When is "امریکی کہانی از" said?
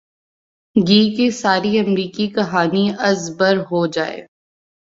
1.79-3.29